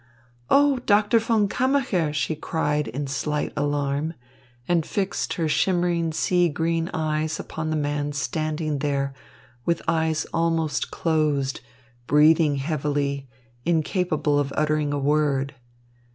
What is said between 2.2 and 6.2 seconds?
cried in slight alarm, and fixed her shimmering